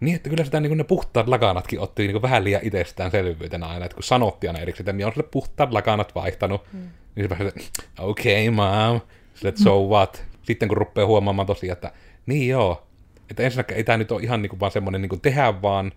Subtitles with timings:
[0.00, 3.94] Niin, että kyllä sitä niin ne puhtaat lakanatkin otti niin vähän liian itsestäänselvyytenä aina, että
[3.94, 6.80] kun sanottiin aina erikseen, että minä olen sille puhtaat lakanat vaihtanut, mm.
[7.14, 7.52] niin se vähän
[7.98, 9.00] okei okay, mom,
[9.34, 10.24] sille, so what.
[10.42, 11.92] Sitten kun rupeaa huomaamaan tosiaan, että
[12.26, 12.86] niin joo,
[13.30, 15.92] että ensinnäkään ei tämä nyt ole ihan niin kuin vaan semmoinen niin kuin tehdä vaan,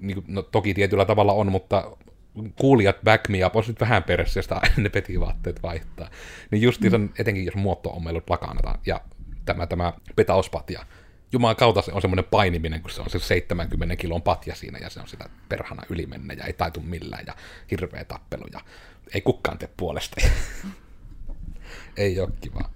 [0.00, 1.96] niin kuin, no toki tietyllä tavalla on, mutta
[2.60, 6.10] kuulijat back me up, on sitten vähän perseestä ne petivaatteet vaihtaa.
[6.50, 7.08] Niin justiinsa, mm.
[7.18, 9.00] etenkin jos muotto-ommelut lakanata, ja
[9.44, 10.86] tämä, tämä petauspatja,
[11.34, 14.90] Jumalan kautta se on semmoinen painiminen, kun se on se 70 kilon patja siinä, ja
[14.90, 17.34] se on sitä perhana ylimenne, ja ei taitu millään, ja
[17.70, 18.60] hirveä tappelu, ja
[19.14, 20.16] ei kukaan tee puolesta.
[21.96, 22.70] ei ole kiva.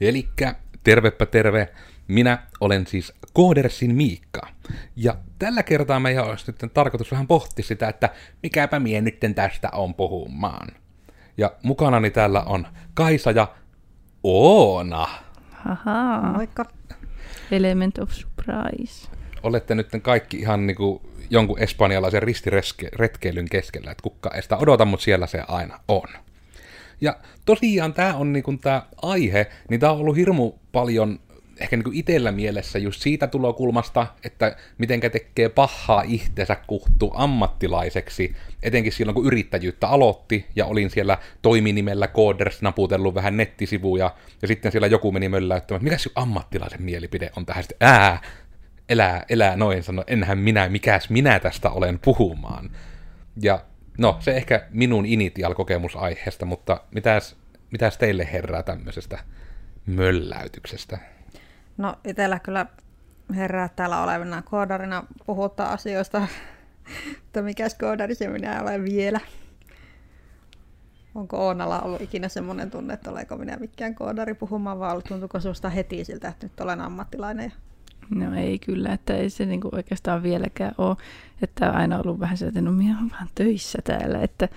[0.00, 0.54] Elikkä,
[0.84, 1.68] tervepä terve,
[2.08, 4.48] minä olen siis Koodersin Miikka.
[4.96, 8.10] Ja tällä kertaa meidän olisi nyt tarkoitus vähän pohtia sitä, että
[8.42, 10.68] mikäpä mie nyt tästä on puhumaan.
[11.36, 13.48] Ja mukanani täällä on Kaisa ja
[14.22, 15.08] Oona.
[15.52, 16.22] Haha.
[16.36, 16.79] Moikka.
[17.52, 19.08] Element of surprise.
[19.42, 25.04] Olette nyt kaikki ihan niinku jonkun espanjalaisen ristiretkeilyn keskellä, että kukka ei sitä odota, mutta
[25.04, 26.08] siellä se aina on.
[27.00, 31.20] Ja tosiaan tämä on niinku tämä aihe, niin tämä on ollut hirmu paljon
[31.60, 38.92] ehkä niin itsellä mielessä just siitä tulokulmasta, että mitenkä tekee pahaa itsensä kuhtu ammattilaiseksi, etenkin
[38.92, 44.86] silloin kun yrittäjyyttä aloitti ja olin siellä toiminimellä Coders naputellut vähän nettisivuja ja sitten siellä
[44.86, 48.20] joku meni mölläyttämään, mikä sinun ammattilaisen mielipide on tähän sitten, ää,
[48.88, 52.70] elää, elää noin, sano, enhän minä, mikäs minä tästä olen puhumaan.
[53.42, 53.60] Ja
[53.98, 57.36] no, se ehkä minun initial-kokemus aiheesta, mutta mitäs,
[57.70, 59.18] mitäs teille herää tämmöisestä
[59.86, 60.98] mölläytyksestä?
[61.80, 62.66] No itsellä kyllä
[63.36, 66.22] herää täällä olevana koodarina puhuttaa asioista,
[67.26, 69.20] että mikä koodari se minä olen vielä.
[71.14, 75.68] Onko Oonalla ollut ikinä semmoinen tunne, että olenko minä mikään koodari puhumaan, vai tuntuuko sinusta
[75.68, 77.52] heti siltä, että nyt olen ammattilainen?
[78.10, 80.96] No ei kyllä, että ei se niinku oikeastaan vieläkään ole.
[81.42, 84.48] Että on aina ollut vähän se, että no minä olen vaan töissä täällä, että,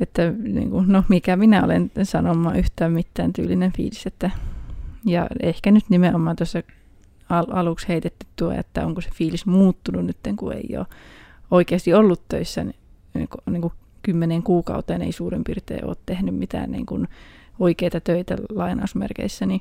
[0.00, 4.30] että niinku, no mikä minä olen sanomaan yhtään mitään tyylinen fiilis, että
[5.04, 6.62] ja ehkä nyt nimenomaan tuossa
[7.28, 10.86] al- aluksi heitetty tuo, että onko se fiilis muuttunut nyt, kun ei ole
[11.50, 12.76] oikeasti ollut töissä niin,
[13.14, 13.72] niin, niin kuin
[14.02, 17.08] kymmenen kuukauteen, ei suurin piirtein ole tehnyt mitään niin kuin
[17.58, 19.60] oikeita töitä lainausmerkeissä, niin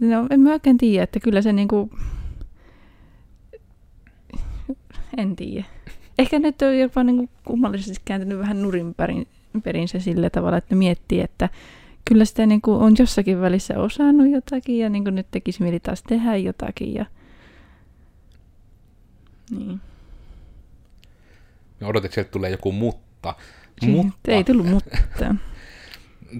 [0.00, 1.90] no, en mä oikein tiedä, että kyllä se niin kuin,
[5.16, 5.64] en tiedä.
[6.18, 8.94] Ehkä nyt on jopa niin kuin kummallisesti kääntynyt vähän nurin
[9.62, 11.48] perin se sillä tavalla, että miettii, että
[12.04, 15.80] kyllä sitä niin kuin on jossakin välissä osannut jotakin ja niin kuin nyt tekisi mieli
[15.80, 16.94] taas tehdä jotakin.
[16.94, 17.06] Ja...
[19.50, 19.80] Niin.
[21.80, 23.34] Mä odotin, että sieltä tulee joku mutta.
[23.86, 24.32] mutta.
[24.32, 24.98] Ei tullut mutta.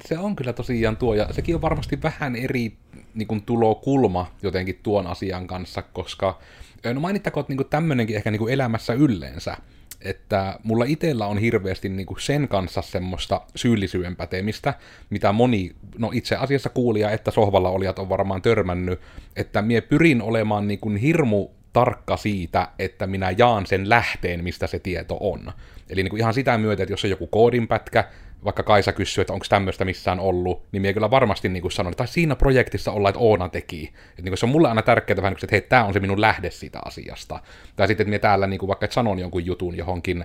[0.09, 2.77] se on kyllä tosiaan tuo, ja sekin on varmasti vähän eri
[3.15, 6.39] niin kuin, tulokulma jotenkin tuon asian kanssa, koska
[6.95, 9.57] no mainittakoon, että niin tämmöinenkin ehkä niin kuin elämässä yleensä,
[10.01, 14.75] että mulla itsellä on hirveästi niin kuin sen kanssa semmoista syyllisyyden pätemistä,
[15.11, 19.01] mitä moni, no itse asiassa kuulija että sohvalla olijat on varmaan törmännyt,
[19.37, 24.67] että mie pyrin olemaan niin kuin hirmu tarkka siitä, että minä jaan sen lähteen, mistä
[24.67, 25.53] se tieto on.
[25.91, 28.05] Eli niin kuin ihan sitä myötä, että jos on joku koodinpätkä,
[28.45, 31.93] vaikka Kaisa kysyy, että onko tämmöistä missään ollut, niin minä kyllä varmasti niin kuin sanon,
[31.93, 33.93] että siinä projektissa ollaan, että Oona teki.
[34.09, 36.21] Että niin kuin se on mulle aina tärkeää vähän, että hei, tämä on se minun
[36.21, 37.41] lähde siitä asiasta.
[37.77, 40.25] Tai sitten, että minä täällä niin kuin vaikka että sanon jonkun jutun johonkin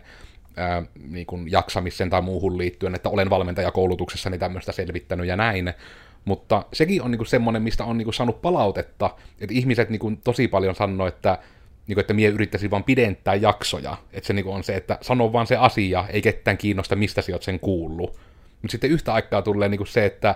[0.57, 5.73] ää, niin kuin jaksamisen tai muuhun liittyen, että olen valmentajakoulutuksessani tämmöistä selvittänyt ja näin.
[6.25, 9.99] Mutta sekin on niin kuin semmoinen, mistä on niin kuin saanut palautetta, että ihmiset niin
[9.99, 11.37] kuin tosi paljon sanoo, että
[11.87, 13.97] niin kuin, että mie yrittäisin vaan pidentää jaksoja.
[14.13, 17.21] Että se niin kuin on se, että sano vaan se asia, ei ketään kiinnosta, mistä
[17.21, 18.11] sä oot sen kuullut.
[18.61, 20.35] Mutta sitten yhtä aikaa tulee niin kuin se, että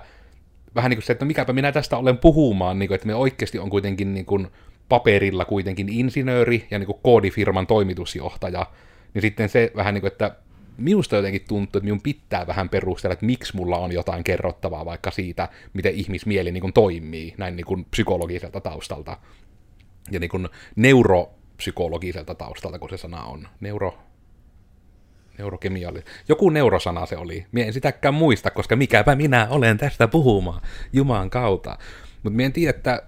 [0.76, 3.16] vähän niin kuin se, että no mikäpä minä tästä olen puhumaan, niin kuin, että me
[3.16, 4.48] oikeasti on kuitenkin niin kuin
[4.90, 8.66] paperilla kuitenkin insinööri ja niin kuin koodifirman toimitusjohtaja,
[9.14, 10.36] niin sitten se vähän niin kuin, että
[10.78, 15.12] minusta jotenkin tuntuu, että minun pitää vähän perustella, että miksi mulla on jotain kerrottavaa vaikka
[15.12, 19.18] siitä, miten ihmismieli niin kuin toimii näin niin kuin psykologiselta taustalta
[20.12, 23.48] ja niin kuin neuro, psykologiselta taustalta, kun se sana on.
[23.60, 23.98] Neuro,
[25.38, 26.04] neurokemialli.
[26.30, 27.46] Joku neurosana se oli.
[27.52, 30.62] Mie en sitäkään muista, koska mikäpä minä olen tästä puhumaan
[30.94, 31.78] Juman kautta.
[32.24, 33.04] Mutta mie en tiedä, että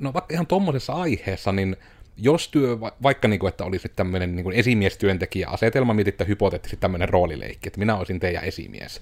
[0.00, 1.76] no vaikka ihan tuommoisessa aiheessa, niin
[2.16, 7.78] jos työ, vaikka niin kuin, että olisi tämmöinen niin esimiestyöntekijä-asetelma, mietitte hypoteettisesti tämmöinen roolileikki, että
[7.78, 9.00] minä olisin teidän esimies,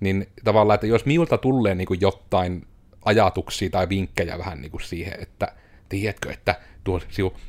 [0.00, 2.66] niin tavallaan, että jos miulta tulee niin kuin jotain
[3.04, 5.52] ajatuksia tai vinkkejä vähän niin kuin siihen, että
[5.88, 7.00] tiedätkö, että tuo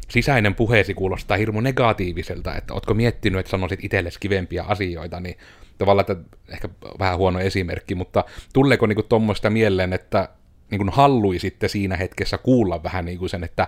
[0.10, 5.38] sisäinen puheesi kuulostaa hirmu negatiiviselta, että ootko miettinyt, että sanoisit itsellesi kivempiä asioita, niin
[5.78, 6.70] tavallaan, että ehkä
[7.00, 8.24] vähän huono esimerkki, mutta
[8.54, 10.30] tuleeko niinku tuommoista mieleen, että
[10.72, 13.68] niinku halluisitte siinä hetkessä kuulla vähän niinku sen, että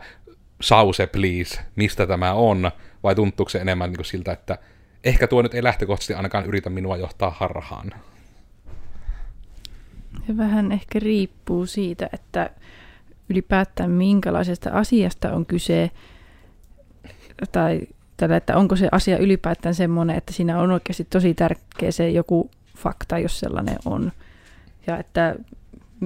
[0.61, 2.71] sause please, mistä tämä on,
[3.03, 4.57] vai tuntuuko se enemmän niin kuin siltä, että
[5.03, 7.93] ehkä tuo nyt ei lähtökohtaisesti ainakaan yritä minua johtaa harhaan?
[10.27, 12.49] Se vähän ehkä riippuu siitä, että
[13.29, 15.91] ylipäätään minkälaisesta asiasta on kyse,
[17.51, 17.81] tai
[18.17, 22.51] tällä, että onko se asia ylipäätään semmoinen, että siinä on oikeasti tosi tärkeä se joku
[22.77, 24.11] fakta, jos sellainen on.
[24.87, 25.35] Ja että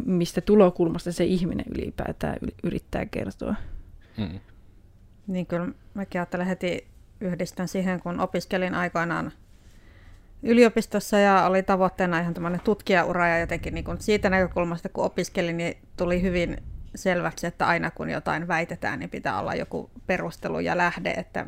[0.05, 3.55] mistä tulokulmasta se ihminen ylipäätään yrittää kertoa.
[4.17, 4.39] Mm.
[5.27, 6.87] Niin kyllä mäkin ajattelen heti
[7.21, 9.31] yhdistän siihen, kun opiskelin aikoinaan
[10.43, 15.57] yliopistossa ja oli tavoitteena ihan tämmöinen tutkijaura ja jotenkin niin kuin siitä näkökulmasta, kun opiskelin,
[15.57, 16.57] niin tuli hyvin
[16.95, 21.45] selväksi, että aina kun jotain väitetään, niin pitää olla joku perustelu ja lähde, että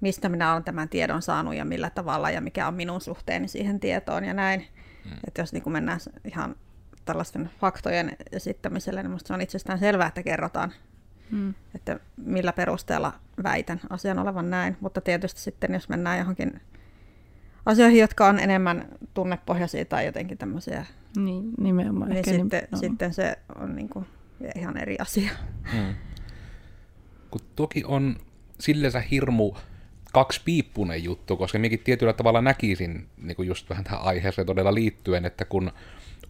[0.00, 3.80] mistä minä olen tämän tiedon saanut ja millä tavalla ja mikä on minun suhteeni siihen
[3.80, 4.66] tietoon ja näin.
[5.04, 5.16] Mm.
[5.26, 6.56] Että jos niin kuin mennään ihan
[7.04, 10.72] tällaisten faktojen esittämiselle, niin minusta se on itsestään selvää, että kerrotaan,
[11.30, 11.54] mm.
[11.74, 13.12] että millä perusteella
[13.42, 14.76] väitän asian olevan näin.
[14.80, 16.60] Mutta tietysti sitten, jos mennään johonkin
[17.66, 20.86] asioihin, jotka on enemmän tunnepohjaisia tai jotenkin tämmöisiä,
[21.16, 24.06] niin, nimenomaan niin sitten, nim- sitten se on niin kuin
[24.56, 25.30] ihan eri asia.
[25.72, 25.94] Hmm.
[27.30, 28.16] Kun toki on
[28.60, 29.54] sillensä hirmu
[30.12, 35.24] kaksipiippunen juttu, koska minäkin tietyllä tavalla näkisin niin kuin just vähän tähän aiheeseen todella liittyen,
[35.24, 35.70] että kun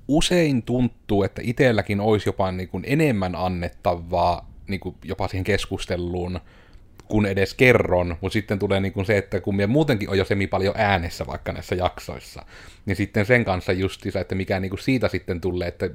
[0.09, 6.41] usein tuntuu, että itselläkin olisi jopa niin kuin enemmän annettavaa niin kuin jopa siihen keskusteluun,
[7.09, 10.25] kun edes kerron, mutta sitten tulee niin kuin se, että kun minä muutenkin on jo
[10.25, 12.45] semi paljon äänessä vaikka näissä jaksoissa,
[12.87, 15.91] niin sitten sen kanssa justiinsa, että mikä niin kuin siitä sitten tulee, että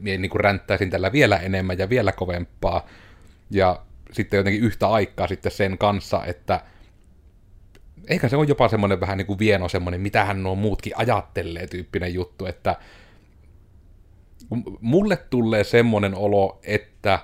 [0.00, 2.86] minä niin kuin ränttäisin tällä vielä enemmän ja vielä kovempaa,
[3.50, 3.82] ja
[4.12, 6.60] sitten jotenkin yhtä aikaa sitten sen kanssa, että
[8.08, 12.14] ehkä se on jopa semmoinen vähän niin kuin vieno semmoinen, mitähän nuo muutkin ajattelee tyyppinen
[12.14, 12.76] juttu, että
[14.80, 17.18] mulle tulee semmoinen olo, että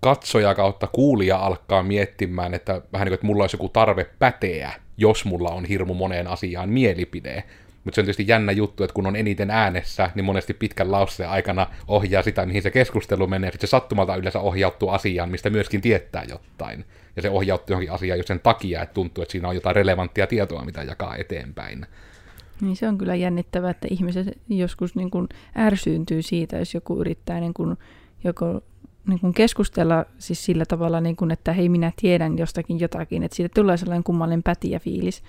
[0.00, 4.72] katsoja kautta kuulija alkaa miettimään, että vähän niin kuin, että mulla olisi joku tarve päteä,
[4.96, 7.44] jos mulla on hirmu moneen asiaan mielipide.
[7.84, 11.30] Mutta se on tietysti jännä juttu, että kun on eniten äänessä, niin monesti pitkän lauseen
[11.30, 13.50] aikana ohjaa sitä, mihin se keskustelu menee.
[13.50, 16.84] Sitten se sattumalta yleensä ohjautuu asiaan, mistä myöskin tietää jotain.
[17.16, 20.26] Ja se ohjautuu johonkin asiaan jo sen takia, että tuntuu, että siinä on jotain relevanttia
[20.26, 21.86] tietoa, mitä jakaa eteenpäin.
[22.60, 27.40] Niin se on kyllä jännittävää, että ihmiset joskus niin kuin ärsyyntyy siitä, jos joku yrittää
[27.40, 27.76] niin kuin
[28.24, 28.60] joko
[29.08, 33.36] niin kuin keskustella siis sillä tavalla, niin kuin, että hei minä tiedän jostakin jotakin, että
[33.36, 35.22] siitä tulee sellainen kummallinen pätiä fiilis.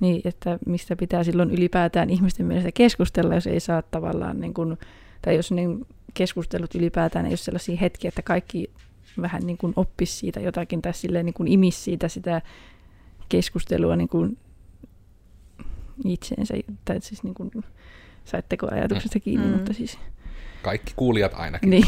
[0.00, 4.78] Niin, että mistä pitää silloin ylipäätään ihmisten mielestä keskustella, jos ei saa tavallaan, niin kuin,
[5.22, 8.70] tai jos niin keskustelut ylipäätään ei ole sellaisia hetkiä, että kaikki
[9.20, 12.42] vähän niin kuin oppisi siitä jotakin tai silleen niin kuin imisi siitä sitä
[13.28, 14.38] keskustelua niin kuin
[16.04, 16.54] itseensä,
[16.84, 17.50] tai siis niin kuin,
[18.24, 19.52] saitteko ajatuksesta kiinni, mm.
[19.52, 19.98] mutta siis...
[20.62, 21.70] Kaikki kuulijat ainakin.
[21.70, 21.86] Niin.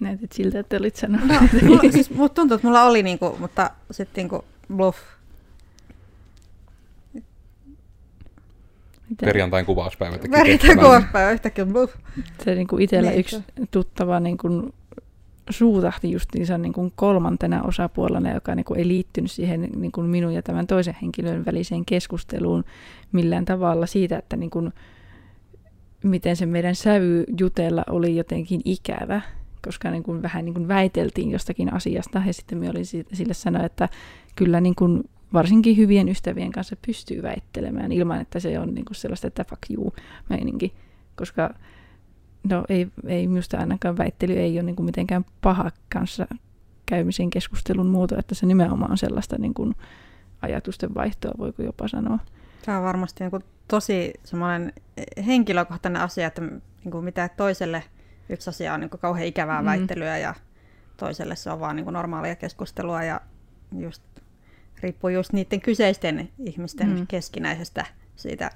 [0.00, 1.28] Näytit siltä, että olit sanonut.
[1.28, 4.44] No, mulla, siis, musta tuntuu, että mulla oli niinku, mutta sitten niinku
[4.76, 4.98] bluff.
[9.10, 9.26] Miten?
[9.26, 11.94] Perjantain kuvauspäivä teki Perjantain kuvauspäivä, yhtäkkiä bluff.
[12.44, 14.72] Se niinku itsellä niin, yksi tuttava niinku
[15.50, 20.34] suutahti justiinsa niin kuin kolmantena osapuolena, joka niin kuin ei liittynyt siihen niin kuin minun
[20.34, 22.64] ja tämän toisen henkilön väliseen keskusteluun
[23.12, 24.72] millään tavalla siitä, että niin kuin,
[26.04, 29.20] miten se meidän sävy jutella oli jotenkin ikävä,
[29.66, 33.62] koska niin kuin vähän niin kuin väiteltiin jostakin asiasta ja sitten me olin sille sanoa,
[33.62, 33.88] että
[34.36, 38.96] kyllä niin kuin varsinkin hyvien ystävien kanssa pystyy väittelemään ilman, että se on niin kuin
[38.96, 39.92] sellaista, että fuck you
[40.28, 40.74] meininki,
[41.16, 41.54] koska
[42.50, 46.26] no ei, ei minusta ainakaan väittely ei ole niin kuin mitenkään paha kanssa
[46.86, 49.74] käymisen keskustelun muoto, että se nimenomaan on sellaista niin kuin
[50.42, 52.18] ajatusten vaihtoa, voiko jopa sanoa.
[52.64, 54.72] Tämä on varmasti niin kuin tosi semmoinen
[55.26, 57.84] henkilökohtainen asia, että niin kuin mitä toiselle
[58.28, 59.66] yksi asia on niin kuin kauhean ikävää mm.
[59.66, 60.34] väittelyä ja
[60.96, 63.20] toiselle se on vaan niin kuin normaalia keskustelua ja
[63.78, 64.02] just,
[64.80, 67.06] riippuu just niiden kyseisten ihmisten mm.
[67.06, 68.50] keskinäisestä siitä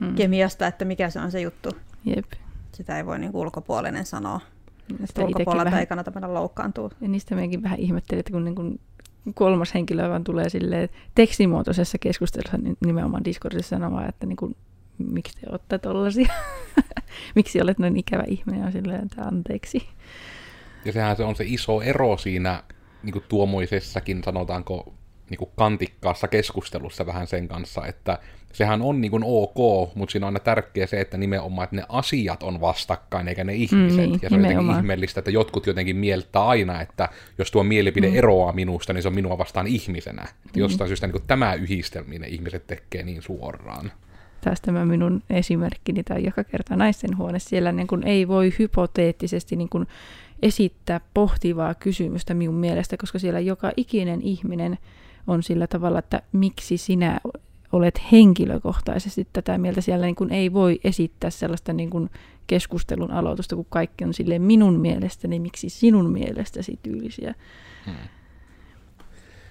[0.00, 0.14] mm.
[0.14, 1.70] kemiasta, että mikä se on se juttu.
[2.04, 2.32] Jep.
[2.72, 4.40] Sitä ei voi niin ulkopuolinen sanoa.
[5.04, 5.80] Sitä ulkopuolelta vähän...
[5.80, 6.90] ei kannata mennä loukkaantua.
[7.00, 8.80] Ja niistä mekin vähän ihmettelin, että kun niin kuin
[9.34, 14.56] kolmas henkilö vaan tulee sille tekstimuotoisessa keskustelussa niin nimenomaan Discordissa sanomaan, että niin kuin,
[15.10, 16.32] miksi te olette tollasia,
[17.36, 19.88] miksi olet noin ikävä ihminen, ja silleen, että anteeksi.
[20.84, 22.62] Ja sehän se on se iso ero siinä
[23.02, 24.94] niin kuin tuomoisessakin, sanotaanko,
[25.30, 28.18] niin kuin kantikkaassa keskustelussa vähän sen kanssa, että
[28.52, 31.84] sehän on niin kuin ok, mutta siinä on aina tärkeää se, että nimenomaan, että ne
[31.88, 34.06] asiat on vastakkain eikä ne ihmiset.
[34.06, 37.64] Mm, niin, ja se on jotenkin ihmeellistä, että jotkut jotenkin mieltää aina, että jos tuo
[37.64, 38.16] mielipide mm.
[38.16, 40.22] eroaa minusta, niin se on minua vastaan ihmisenä.
[40.22, 40.50] Mm.
[40.56, 43.92] Jostain syystä niin kuin tämä yhdistelminen ihmiset tekee niin suoraan.
[44.40, 49.56] Taas tämä minun esimerkkini tai joka kerta naisten huone, siellä niin kuin ei voi hypoteettisesti
[49.56, 49.86] niin kuin
[50.42, 54.78] esittää pohtivaa kysymystä minun mielestä, koska siellä joka ikinen ihminen
[55.26, 57.20] on sillä tavalla, että miksi sinä
[57.72, 59.80] olet henkilökohtaisesti tätä mieltä.
[59.80, 62.10] Siellä niin kuin ei voi esittää sellaista niin kuin
[62.46, 67.34] keskustelun aloitusta, kun kaikki on sille minun mielestäni, miksi sinun mielestäsi tyylisiä.
[67.86, 67.94] Hmm.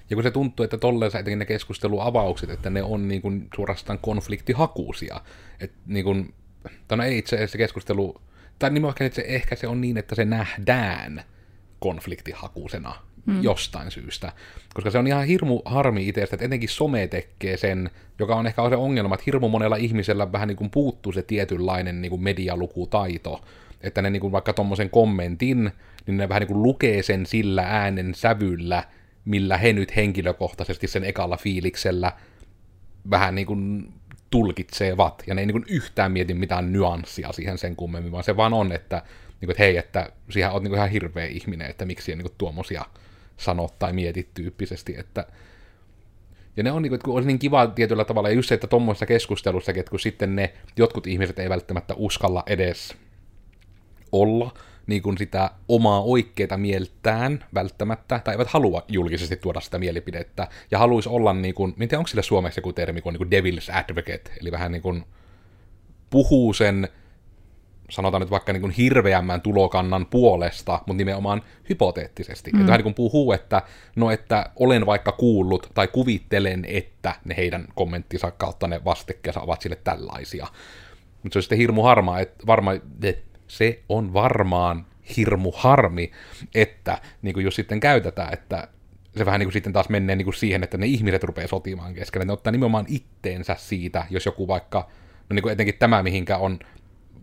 [0.09, 3.99] Ja kun se tuntuu, että tolleen etenkin ne keskusteluavaukset, että ne on niin kuin suorastaan
[3.99, 5.21] konfliktihakuisia.
[5.59, 6.33] Että niin kuin,
[6.87, 8.21] tai no ei itse asiassa keskustelu,
[8.59, 11.23] tai nimenomaan se, ehkä se on niin, että se nähdään
[11.79, 13.43] konfliktihakuisena mm.
[13.43, 14.31] jostain syystä.
[14.73, 17.89] Koska se on ihan hirmu harmi itsestä, että etenkin some tekee sen,
[18.19, 22.01] joka on ehkä se ongelma, että hirmu monella ihmisellä vähän niin kuin puuttuu se tietynlainen
[22.01, 23.41] niin kuin medialukutaito.
[23.81, 25.71] Että ne niin kuin vaikka tuommoisen kommentin,
[26.05, 28.83] niin ne vähän niin kuin lukee sen sillä äänen sävyllä,
[29.29, 32.11] millä he nyt henkilökohtaisesti sen ekalla fiiliksellä
[33.09, 33.93] vähän niin kuin
[34.29, 38.37] tulkitsevat, ja ne ei niin kuin yhtään mieti mitään nyanssia siihen sen kummemmin, vaan se
[38.37, 38.95] vaan on, että,
[39.29, 42.21] niin kuin, että hei, että siihen on niin kuin ihan hirveä ihminen, että miksi niin
[42.21, 42.85] kuin tuommoisia
[43.37, 45.25] sanot tai mietit tyyppisesti, että
[46.57, 48.67] ja ne on niin kuin, että olisi niin kiva tietyllä tavalla, ja just se, että
[48.67, 52.95] tuommoisessa keskustelussa, että kun sitten ne jotkut ihmiset ei välttämättä uskalla edes
[54.11, 54.53] olla,
[54.89, 60.79] niin kuin sitä omaa oikeaa mieltään välttämättä, tai eivät halua julkisesti tuoda sitä mielipidettä, ja
[60.79, 63.75] haluaisi olla niin kuin, en tiedä, onko sille suomeksi joku termi kuin, niin kuin devil's
[63.77, 65.03] advocate, eli vähän niin kuin
[66.09, 66.87] puhuu sen,
[67.89, 72.51] sanotaan nyt vaikka niin kuin hirveämmän tulokannan puolesta, mutta nimenomaan hypoteettisesti.
[72.51, 72.59] Mm.
[72.59, 73.61] Että vähän niin kuin puhuu, että
[73.95, 79.61] no että olen vaikka kuullut tai kuvittelen, että ne heidän kommenttinsa kautta ne vastekkeensa ovat
[79.61, 80.47] sille tällaisia.
[81.23, 84.85] Mutta se on sitten hirmu harmaa, että varma, että se on varmaan
[85.17, 86.11] hirmu harmi,
[86.55, 88.67] että niin kuin jos sitten käytetään, että
[89.17, 91.93] se vähän niin kuin sitten taas menee niin kuin siihen, että ne ihmiset rupeaa sotimaan
[91.93, 92.25] keskellä.
[92.25, 94.89] Ne ottaa nimenomaan itteensä siitä, jos joku vaikka,
[95.29, 96.59] no niin kuin etenkin tämä, mihinkä on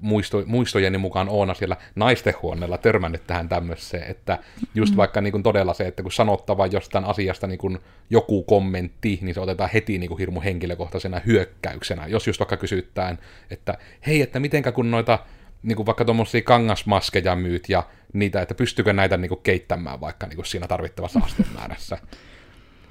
[0.00, 4.38] muisto, muistojeni mukaan Oona siellä naistenhuoneella törmännyt tähän tämmöiseen, että
[4.74, 4.96] just mm.
[4.96, 7.78] vaikka niin kuin todella se, että kun sanottava jostain asiasta niin kuin
[8.10, 12.06] joku kommentti, niin se otetaan heti niin kuin hirmu henkilökohtaisena hyökkäyksenä.
[12.06, 13.18] Jos just vaikka kysytään,
[13.50, 15.18] että hei, että mitenkä kun noita
[15.62, 17.82] niin kuin vaikka tuommoisia kangasmaskeja myyt ja
[18.12, 21.98] niitä, että pystyykö näitä niin kuin keittämään vaikka niin kuin siinä tarvittavassa astemäärässä.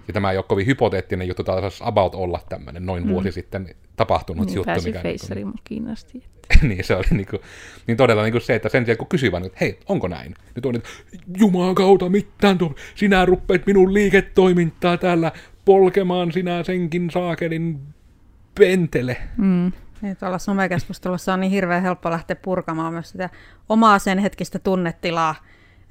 [0.08, 3.10] Ja tämä ei ole kovin hypoteettinen juttu, tämä taisi about olla tämmöinen noin mm.
[3.10, 4.66] vuosi sitten tapahtunut niin, juttu.
[4.66, 6.24] Pääsi mikä niin kiinnosti.
[6.62, 7.42] niin se oli niin, kuin,
[7.88, 10.36] niin todella niin kuin se, että sen sijaan kun kysyy että hei, onko näin?
[10.56, 10.90] Nyt on, että
[11.38, 15.32] Jumalan kautta mitään, tuo, sinä ruppeet minun liiketoimintaa täällä
[15.66, 17.80] polkemaan sinä senkin saakelin
[18.60, 19.18] pentele.
[19.38, 19.72] Mm.
[20.06, 23.30] Niin, tuolla somekeskustelussa on niin hirveän helppo lähteä purkamaan myös sitä
[23.70, 25.36] omaa sen hetkistä tunnetilaa.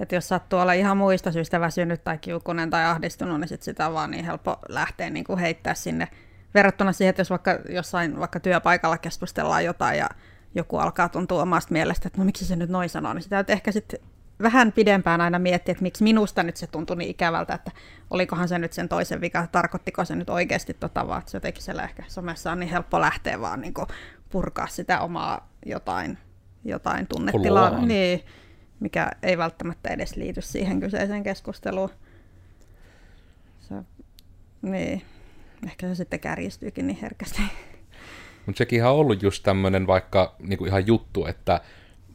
[0.01, 3.87] Että jos sattuu olla ihan muista syistä väsynyt tai kiukunen tai ahdistunut, niin sit sitä
[3.87, 6.09] on vaan niin helppo lähteä niin kuin heittää sinne.
[6.55, 10.09] Verrattuna siihen, että jos vaikka jossain vaikka työpaikalla keskustellaan jotain ja
[10.55, 13.73] joku alkaa tuntua omasta mielestä, että no miksi se nyt noin sanoo, niin sitä ehkä
[13.73, 14.01] sitten
[14.45, 17.71] vähän pidempään aina miettiä, että miksi minusta nyt se tuntui niin ikävältä, että
[18.11, 21.63] olikohan se nyt sen toisen vika, tarkoittiko se nyt oikeasti tota vaan, että se jotenkin
[21.63, 23.75] siellä ehkä somessa on niin helppo lähteä vaan niin
[24.31, 26.19] purkaa sitä omaa jotain,
[26.65, 28.25] jotain tunnetilaa, niin,
[28.81, 31.91] mikä ei välttämättä edes liity siihen kyseiseen keskusteluun.
[33.61, 33.75] Se,
[34.63, 35.03] niin,
[35.67, 37.43] ehkä se sitten kärjistyykin niin herkästi.
[38.47, 41.61] Mutta sekin on ollut just tämmöinen vaikka niinku ihan juttu, että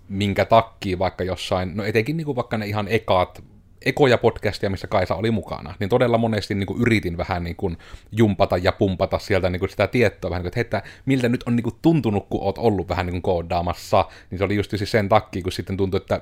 [0.09, 3.43] minkä takia vaikka jossain, no etenkin niin kuin vaikka ne ihan ekaat,
[3.85, 7.77] ekoja podcastia, missä Kaisa oli mukana, niin todella monesti niin kuin yritin vähän niin kuin
[8.11, 11.43] jumpata ja pumpata sieltä niin kuin sitä tietoa, vähän niin kuin, että, että miltä nyt
[11.45, 14.71] on niin kuin tuntunut, kun oot ollut vähän niin kuin koodaamassa, niin se oli just
[14.71, 16.21] siis sen takia, kun sitten tuntui, että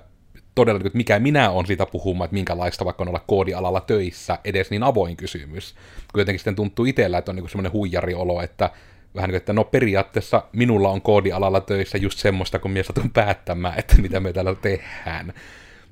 [0.55, 4.69] todella, että mikä minä on siitä puhumaan, että minkälaista vaikka on olla koodialalla töissä, edes
[4.69, 5.75] niin avoin kysymys.
[6.13, 8.69] Kun jotenkin sitten tuntuu itsellä, että on niin semmoinen huijariolo, että
[9.15, 13.09] vähän niin kuin, että no periaatteessa minulla on koodialalla töissä just semmoista, kun minä satun
[13.09, 15.33] päättämään, että mitä me täällä tehdään.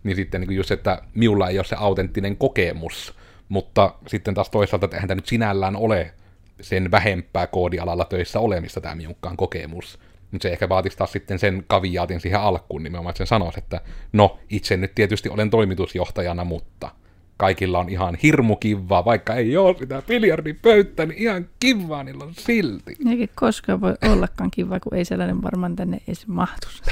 [0.04, 3.14] Niin sitten niin kuin just, että minulla ei ole se autenttinen kokemus,
[3.50, 6.14] mutta sitten taas toisaalta, että eihän tämä nyt sinällään ole
[6.62, 10.00] sen vähempää koodialalla töissä olemista tämä minunkaan kokemus.
[10.32, 13.82] Mutta se ehkä vaatisi taas sitten sen kaviaatin siihen alkuun nimenomaan, että sen sanoisi, että
[14.14, 16.90] no, itse nyt tietysti olen toimitusjohtajana, mutta
[17.38, 22.34] kaikilla on ihan hirmu kivaa, vaikka ei ole sitä biljardipöyttä, niin ihan kivaa niillä on
[22.34, 22.98] silti.
[23.10, 26.84] Eikä koskaan voi ollakaan kivaa, kun ei sellainen varmaan tänne edes mahtus.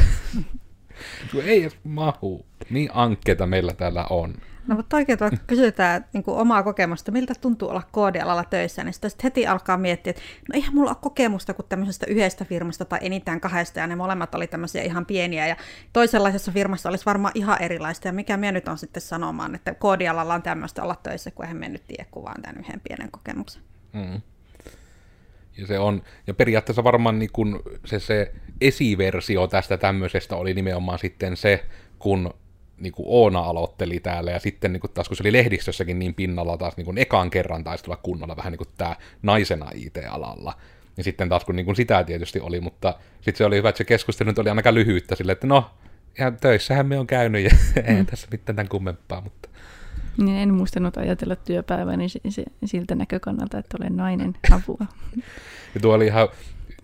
[1.32, 2.46] kun ei edes mahu.
[2.70, 4.34] Niin ankkeita meillä täällä on.
[4.68, 8.94] No mutta oikein tuolla kysytään niin kuin omaa kokemusta, miltä tuntuu olla koodialalla töissä, niin
[8.94, 13.00] sitten heti alkaa miettiä, että no eihän mulla ole kokemusta kuin tämmöisestä yhdestä firmasta tai
[13.02, 15.56] enintään kahdesta, ja ne molemmat oli tämmöisiä ihan pieniä, ja
[15.94, 20.34] toisenlaisessa firmassa olisi varmaan ihan erilaista, ja mikä minä nyt on sitten sanomaan, että koodialalla
[20.34, 23.62] on tämmöistä olla töissä, kun eihän me nyt tiedä kuvaan tämän yhden pienen kokemuksen.
[23.94, 24.22] Mm.
[25.58, 31.00] Ja se on, ja periaatteessa varmaan niin kun se, se esiversio tästä tämmöisestä oli nimenomaan
[31.00, 31.66] sitten se,
[32.00, 32.34] kun
[32.78, 36.14] niin kuin Oona aloitteli täällä, ja sitten niin kuin taas kun se oli lehdistössäkin niin
[36.14, 40.54] pinnalla taas niin kuin ekaan kerran taisi tulla kunnolla vähän niin kuin tämä naisena IT-alalla,
[40.98, 43.78] niin sitten taas kun niin kuin sitä tietysti oli, mutta sitten se oli hyvä, että
[43.78, 45.72] se keskustelu nyt oli ainakaan lyhyyttä silleen, että no,
[46.20, 47.98] ihan töissähän me on käynyt, ja mm.
[47.98, 49.50] ei tässä mitään tämän kummempaa, mutta...
[50.18, 52.08] Niin en muistanut ajatella työpäiväni
[52.66, 54.86] siltä näkökannalta, että olen nainen apua.
[55.76, 56.28] ja tuo oli ihan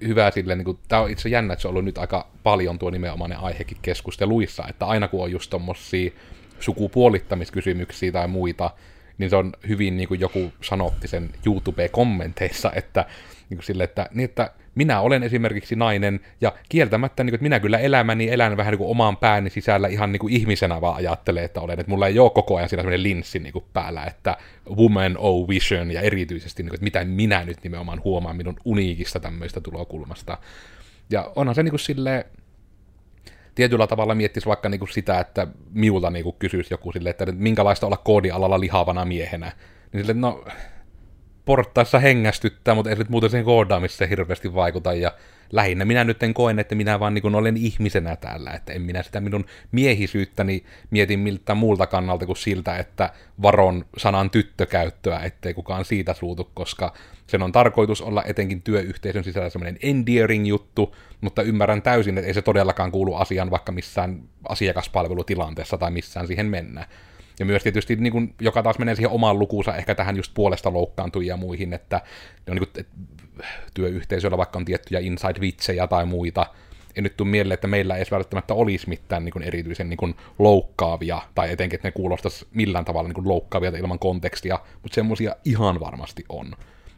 [0.08, 2.80] hyvä sille, niin kuin, tämä on itse jännä, että se on ollut nyt aika paljon
[2.80, 6.12] tuo nimenomainen aihekin keskusteluissa, että aina kun on just tommosia
[6.60, 8.72] sukupuolittamiskysymyksiä tai muita,
[9.18, 13.06] niin se on hyvin, niin kuin joku sanotti sen YouTube-kommenteissa, että,
[13.50, 17.44] niin kuin sille, että, niin että minä olen esimerkiksi nainen, ja kieltämättä, niin kuin, että
[17.44, 20.96] minä kyllä elämäni elän vähän niin kuin oman pääni sisällä ihan niin kuin ihmisenä vaan
[20.96, 24.04] ajattelee, että olen, että mulla ei ole koko ajan siinä sellainen linssi niin kuin päällä,
[24.04, 24.38] että
[24.76, 29.20] woman oh vision, ja erityisesti, niin kuin, että mitä minä nyt nimenomaan huomaan minun uniikista
[29.20, 30.38] tämmöistä tulokulmasta.
[31.10, 32.26] Ja onhan se niin kuin silleen,
[33.56, 37.26] tietyllä tavalla miettisi vaikka niin kuin sitä, että miulta niin kuin kysyisi joku sille, että
[37.32, 39.52] minkälaista olla koodialalla lihavana miehenä.
[39.94, 40.46] Niin sille, no
[41.50, 44.94] portaissa hengästyttää, mutta ei nyt muuten sen koodaamiseen hirveästi vaikuta.
[44.94, 45.12] Ja
[45.52, 49.04] lähinnä minä nyt en koen, että minä vaan niin olen ihmisenä täällä, että en minä
[49.04, 53.10] sitä minun miehisyyttäni mietin miltä muulta kannalta kuin siltä, että
[53.42, 56.94] varon sanan tyttökäyttöä, ettei kukaan siitä suutu, koska
[57.28, 62.34] sen on tarkoitus olla etenkin työyhteisön sisällä semmoinen endearing juttu, mutta ymmärrän täysin, että ei
[62.34, 66.88] se todellakaan kuulu asiaan vaikka missään asiakaspalvelutilanteessa tai missään siihen mennä.
[67.40, 70.74] Ja myös tietysti, niin kuin, joka taas menee siihen omaan lukuunsa, ehkä tähän just puolesta
[70.74, 72.02] loukkaantujia ja muihin, että,
[72.50, 72.94] on niin kuin, että
[73.74, 76.46] työyhteisöllä vaikka on tiettyjä inside-vitsejä tai muita,
[76.96, 80.16] ei nyt tule mieleen, että meillä ei välttämättä olisi mitään niin kuin erityisen niin kuin
[80.40, 85.36] loukkaavia, tai etenkin, että ne kuulostaisi millään tavalla niin kuin loukkaavia ilman kontekstia, mutta semmoisia
[85.46, 86.56] ihan varmasti on.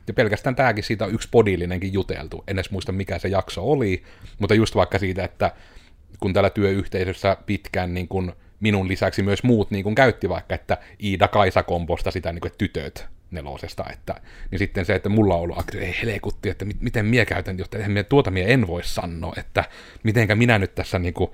[0.07, 4.03] Ja pelkästään tämäkin siitä on yksi podillinenkin juteltu, en edes muista mikä se jakso oli,
[4.39, 5.51] mutta just vaikka siitä, että
[6.19, 8.31] kun täällä työyhteisössä pitkään niin kuin
[8.61, 12.51] minun lisäksi myös muut niin kuin käytti vaikka, että Iida Kaisa komposta sitä niin kuin,
[12.57, 14.15] tytöt nelosesta, että,
[14.51, 17.57] niin sitten se, että mulla on ollut aktiivinen, ei helekutti, että mit, miten minä käytän,
[17.57, 19.63] jotta eihän tuota minä en voi sanoa, että
[20.03, 21.31] mitenkä minä nyt tässä niin kuin,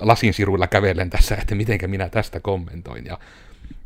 [0.00, 3.18] lasinsiruilla kävelen tässä, että mitenkä minä tästä kommentoin, ja,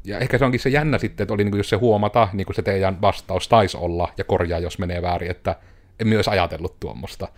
[0.04, 2.46] ja ehkä se onkin se jännä sitten, että oli niin kuin, jos se huomata, niin
[2.46, 5.56] kuin se teidän vastaus taisi olla, ja korjaa, jos menee väärin, että
[6.00, 7.28] en myös ajatellut tuommoista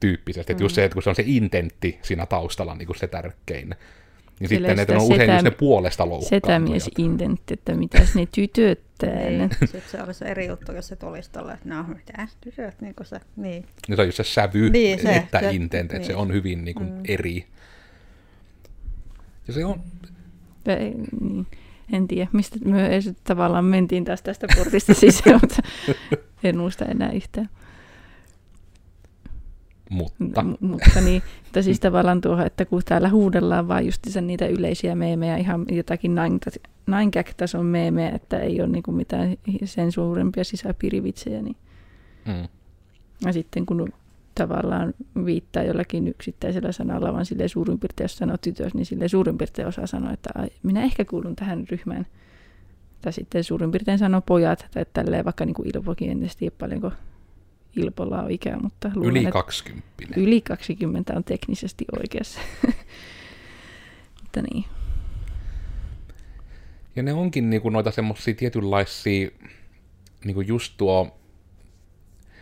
[0.00, 0.64] tyyppisesti, että mm.
[0.64, 3.74] just se, että kun se on se intentti siinä taustalla niin kuin se tärkein,
[4.42, 6.42] niin sitten ne on usein setä, just ne puolesta loukkaantujat.
[6.44, 9.38] Setämies intentti, että mitäs ne tytöt täällä.
[9.38, 12.94] Niin, sitten se olisi eri juttu, jos se tulisi tuolle, että no mitä tytöt, niin
[12.94, 13.66] kuin se, niin.
[13.88, 15.96] niin se on just se sävy, niin, se, että se, intent, niin.
[15.96, 17.00] että se on hyvin niin kuin mm.
[17.08, 17.46] eri.
[19.46, 19.80] Ja se on...
[20.66, 21.46] Ei, niin.
[21.92, 25.62] En tiedä, mistä me tavallaan mentiin tästä, tästä portista sisään, mutta
[26.44, 27.48] en muista enää yhtään.
[29.92, 30.42] Mutta.
[30.42, 34.94] M- mutta niin, että siis tavallaan tuohon, että kun täällä huudellaan vaan just niitä yleisiä
[34.94, 36.14] meemejä, ihan jotakin
[36.86, 41.56] nine tason meemejä, että ei ole niinku mitään sen suurempia sisäpiirivitsejä, niin
[42.26, 42.48] mm.
[43.26, 43.92] ja sitten kun
[44.34, 49.38] tavallaan viittaa jollakin yksittäisellä sanalla, vaan sille suurin piirtein, jos sanoo tytös, niin sille suurin
[49.38, 50.30] piirtein osaa sanoa, että
[50.62, 52.06] minä ehkä kuulun tähän ryhmään.
[53.02, 56.92] Tai sitten suurin piirtein sanoo pojat, tai tälleen vaikka niin kuin Ilvokin, en tiedä paljonko
[57.76, 59.84] Ilpolla on ikää, mutta luulen, Yli 20.
[60.16, 62.40] Yli 20 on teknisesti oikeassa.
[64.22, 64.64] mutta niin.
[66.96, 69.30] Ja ne onkin niinku noita semmoisia tietynlaisia,
[70.24, 71.04] niinku just tuo,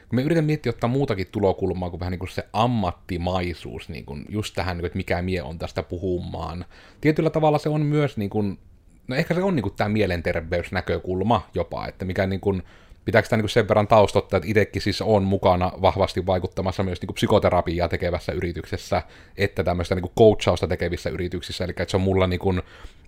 [0.08, 4.24] kun me yritän miettiä ottaa muutakin tulokulmaa kuin vähän niin kuin se ammattimaisuus, niin kuin
[4.28, 6.64] just tähän, niin kuin, että mikä mie on tästä puhumaan.
[7.00, 8.58] Tietyllä tavalla se on myös, niin kuin,
[9.08, 12.62] no ehkä se on niin kuin tämä mielenterveysnäkökulma jopa, että mikä niin kuin,
[13.04, 17.14] pitääkö sitä niin sen verran taustottaa, että itsekin siis on mukana vahvasti vaikuttamassa myös niin
[17.14, 19.02] psykoterapiaa tekevässä yrityksessä,
[19.36, 22.62] että tämmöistä niin coachausta tekevissä yrityksissä, eli että se on mulla niin kuin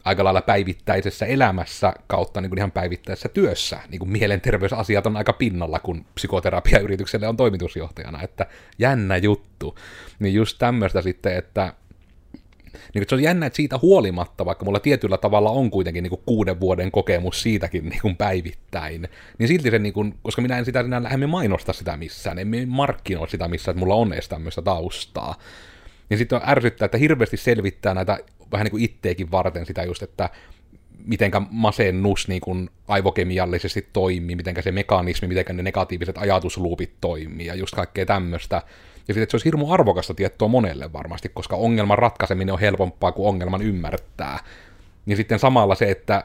[0.04, 3.78] aika lailla päivittäisessä elämässä kautta niin kuin ihan päivittäisessä työssä.
[3.88, 8.46] Niin kuin mielenterveysasiat on aika pinnalla, kun psykoterapiayritykselle on toimitusjohtajana, että
[8.78, 9.78] jännä juttu.
[10.18, 11.72] Niin just tämmöistä sitten, että
[12.94, 16.22] niin se on jännä, että siitä huolimatta, vaikka mulla tietyllä tavalla on kuitenkin niin kuin
[16.26, 19.08] kuuden vuoden kokemus siitäkin niin kuin päivittäin,
[19.38, 22.68] niin silti se, niin kuin, koska minä en sitä enää lähemmin mainosta sitä missään, en
[22.68, 25.38] markkinoi sitä missään, että mulla on edes tämmöistä taustaa.
[26.08, 28.18] Niin sitten on ärsyttää, että hirveästi selvittää näitä
[28.52, 30.30] vähän niin kuin itteekin varten sitä just, että
[31.06, 37.54] mitenkä masennus niin kuin aivokemiallisesti toimii, mitenkä se mekanismi, mitenkä ne negatiiviset ajatusluupit toimii ja
[37.54, 38.62] just kaikkea tämmöistä.
[39.08, 43.28] Ja sitten, se olisi hirmu arvokasta tietoa monelle varmasti, koska ongelman ratkaiseminen on helpompaa kuin
[43.28, 44.38] ongelman ymmärtää.
[45.06, 46.24] Ja sitten samalla se, että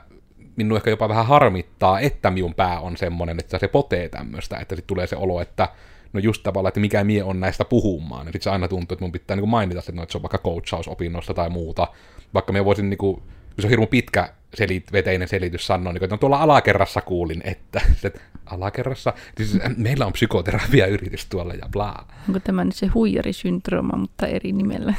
[0.55, 4.75] minun ehkä jopa vähän harmittaa, että minun pää on semmoinen, että se potee tämmöistä, että
[4.75, 5.69] sitten tulee se olo, että
[6.13, 8.27] no just tavallaan, että mikä mie on näistä puhumaan.
[8.27, 10.37] Ja sitten se aina tuntuu, että mun pitää niin mainita se, että se on vaikka
[10.37, 11.87] coachausopinnosta tai muuta.
[12.33, 13.21] Vaikka me voisin, niin kuin,
[13.59, 17.41] se on hirveän pitkä selit, veteinen selitys sanoa, niin kuin, että no, tuolla alakerrassa kuulin,
[17.45, 22.05] että, että alakerrassa, siis meillä on psykoterapia-yritys tuolla ja bla.
[22.27, 24.93] Onko tämä nyt se huijarisyndrooma, mutta eri nimellä?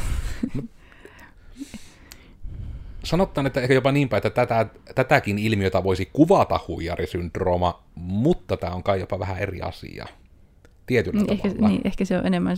[0.55, 0.63] No,
[3.05, 8.83] sanottaan, että ehkä jopa niinpä, että tätä, tätäkin ilmiötä voisi kuvata huijarisyndrooma, mutta tämä on
[8.83, 10.07] kai jopa vähän eri asia.
[10.87, 11.55] Tietyllä niin, tavalla.
[11.55, 12.57] Ehkä, niin, ehkä se on enemmän,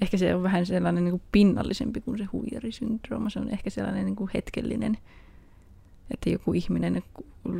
[0.00, 3.30] ehkä se on vähän sellainen niin kuin pinnallisempi kuin se huijarisyndrooma.
[3.30, 4.98] Se on ehkä sellainen niin kuin hetkellinen,
[6.10, 7.02] että joku ihminen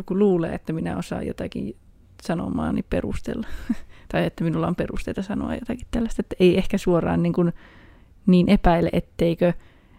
[0.06, 1.76] kun luulee, että minä osaan jotakin
[2.22, 3.46] sanomaani perustella,
[4.12, 7.52] tai että minulla on perusteita sanoa jotakin tällaista, että ei ehkä suoraan niin, kuin
[8.26, 9.52] niin epäile, etteikö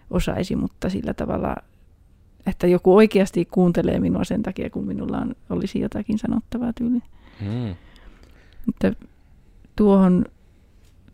[0.10, 1.56] osaisi, mutta sillä tavalla,
[2.46, 7.00] että joku oikeasti kuuntelee minua sen takia, kun minulla on, olisi jotakin sanottavaa tyyli.
[7.42, 7.76] Mm.
[8.66, 8.94] Mutta
[9.76, 10.26] tuohon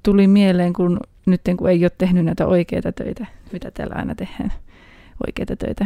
[0.04, 4.54] tuli mieleen, kun nyt kun ei ole tehnyt näitä oikeita töitä, mitä täällä aina tehdään,
[5.28, 5.86] oikeita töitä,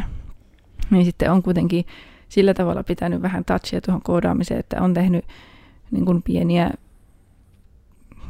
[0.92, 1.86] niin sitten on kuitenkin
[2.30, 5.26] sillä tavalla pitänyt vähän touchia tuohon koodaamiseen, että on tehnyt
[5.92, 6.72] niin kuin pieniä,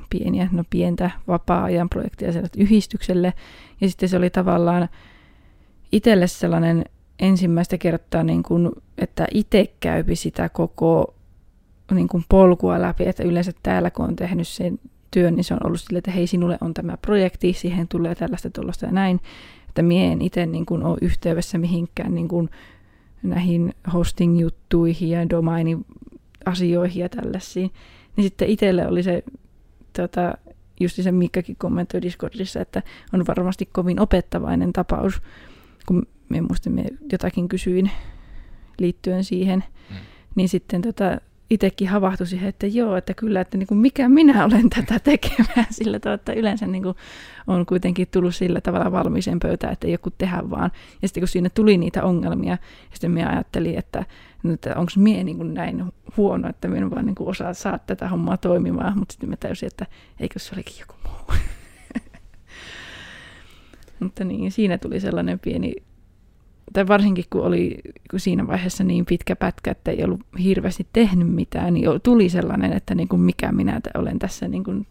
[0.10, 3.34] pieniä, no pientä vapaa-ajan projekteja yhdistykselle,
[3.82, 4.90] ja sitten se oli tavallaan
[5.92, 6.86] itselle sellainen
[7.20, 11.16] ensimmäistä kertaa, niin kuin, että itse käypi sitä koko
[11.92, 14.80] niin kuin polkua läpi, että yleensä täällä kun on tehnyt sen
[15.14, 18.50] työn, niin se on ollut sille, että hei sinulle on tämä projekti, siihen tulee tällaista
[18.50, 19.20] tuollaista ja näin,
[19.70, 22.50] että mie en itse niin kuin ole yhteydessä mihinkään niin kuin
[23.24, 25.86] näihin hosting-juttuihin ja domainin
[26.46, 27.72] asioihin ja tällaisiin,
[28.16, 29.24] niin sitten itselle oli se
[29.98, 30.34] tota,
[30.80, 32.82] just se Mikkakin kommentoi Discordissa, että
[33.14, 35.22] on varmasti kovin opettavainen tapaus,
[35.86, 37.92] kun me muistin, me jotakin kysyin
[38.80, 39.96] liittyen siihen, mm.
[40.36, 41.18] niin sitten tota,
[41.54, 45.66] itsekin havahtui siihen, että joo, että kyllä, että niin kuin mikä minä olen tätä tekemään
[45.80, 46.96] sillä tavalla, että yleensä niin kuin
[47.48, 50.72] on kuitenkin tullut sillä tavalla valmiiseen pöytään, että joku tehdä vaan.
[51.02, 52.58] Ja sitten kun siinä tuli niitä ongelmia,
[52.94, 54.06] sitten minä ajattelin, että,
[54.54, 55.86] että onko minä niin kuin näin
[56.18, 59.68] huono, että minä vaan niin kuin osaa saa tätä hommaa toimimaan, mutta sitten mä täysin,
[59.68, 59.86] että
[60.20, 61.38] eikö se olikin joku muu.
[64.00, 65.74] mutta niin, siinä tuli sellainen pieni
[66.74, 67.78] tai varsinkin kun oli
[68.12, 72.74] kun siinä vaiheessa niin pitkä pätkä, että ei ollut hirveästi tehnyt mitään, niin tuli sellainen,
[72.74, 74.88] että niin kuin mikä minä olen tässä niin kuin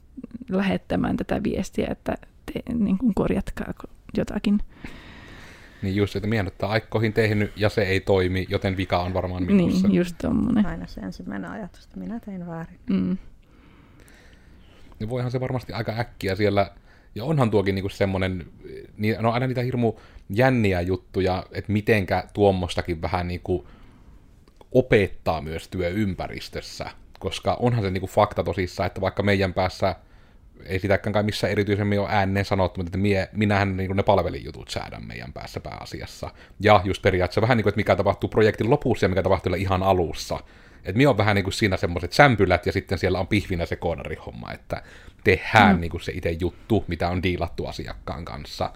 [0.48, 2.14] lähettämään tätä viestiä, että
[2.52, 3.74] te, niin kuin korjatkaa
[4.16, 4.58] jotakin.
[5.82, 9.88] Niin just, että mienoittaa aikkoihin tehnyt ja se ei toimi, joten vika on varmaan minussa.
[9.88, 10.66] Niin, just tommonen.
[10.66, 12.78] Aina se ensimmäinen ajatus, että minä tein väärin.
[12.90, 13.16] Mm.
[14.98, 16.70] Niin voihan se varmasti aika äkkiä siellä,
[17.14, 18.46] ja onhan tuokin niinku semmoinen,
[18.96, 19.92] niin, no aina niitä hirmu
[20.36, 23.66] jänniä juttuja, että mitenkä tuommoistakin vähän niin kuin
[24.72, 29.96] opettaa myös työympäristössä, koska onhan se niin kuin fakta tosissaan, että vaikka meidän päässä
[30.66, 34.70] ei sitäkään kai missään erityisemmin ole ääneen sanottu, mutta että mie, minähän niin ne palvelijutut
[34.70, 36.30] säädän meidän päässä pääasiassa.
[36.60, 39.82] Ja just periaatteessa vähän niin kuin, että mikä tapahtuu projektin lopussa ja mikä tapahtuu ihan
[39.82, 40.40] alussa.
[40.84, 43.76] Että minä on vähän niin kuin siinä semmoiset sämpylät ja sitten siellä on pihvinä se
[43.76, 44.82] koodarihomma, että
[45.24, 45.80] tehdään mm.
[45.80, 48.70] niin kuin se itse juttu, mitä on diilattu asiakkaan kanssa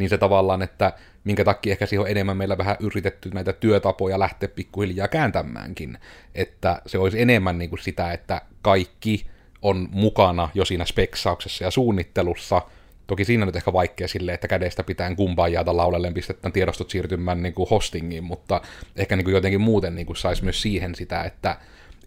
[0.00, 0.92] niin se tavallaan, että
[1.24, 5.98] minkä takia ehkä siihen on enemmän meillä vähän yritetty näitä työtapoja lähteä pikkuhiljaa kääntämäänkin,
[6.34, 9.26] että se olisi enemmän niin kuin sitä, että kaikki
[9.62, 12.62] on mukana jo siinä speksauksessa ja suunnittelussa,
[13.10, 17.42] Toki siinä nyt ehkä vaikea sille, että kädestä pitää kumpaa jäätä laulellen pistetään tiedostot siirtymään
[17.42, 18.60] niin kuin hostingiin, mutta
[18.96, 21.56] ehkä niin kuin jotenkin muuten niin kuin saisi myös siihen sitä, että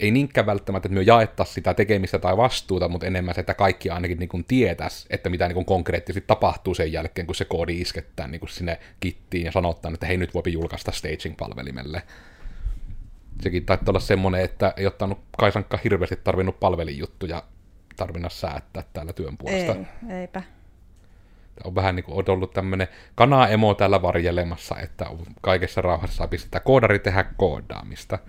[0.04, 3.90] ei niinkään välttämättä, että me jaettaisiin sitä tekemistä tai vastuuta, mutta enemmän se, että kaikki
[3.90, 7.82] ainakin niin kuin tietäisi, että mitä niin kuin konkreettisesti tapahtuu sen jälkeen, kun se koodi
[7.82, 12.02] iskettää niin kuin sinne kittiin ja sanottaa, että hei nyt voi julkaista staging-palvelimelle.
[13.42, 17.44] Sekin taitaa olla semmoinen, että ei ottanut Kaisankka hirveästi tarvinnut palvelijuttuja
[17.96, 19.76] tarvinna säättää täällä työn puolesta.
[20.10, 20.42] Ei, eipä.
[21.56, 25.06] Tämä on vähän niin kuin ollut tämmöinen kana-emo täällä varjelemassa, että
[25.42, 28.20] kaikessa rauhassa saa pistää koodari tehdä koodaamista.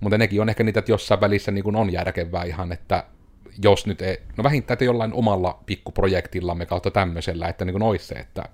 [0.00, 3.04] Mutta nekin on ehkä niitä, että jossain välissä niin on järkevää ihan, että
[3.62, 8.14] jos nyt ei, no vähintään, että jollain omalla pikkuprojektillamme kautta tämmöisellä, että niin olisi se,
[8.14, 8.44] että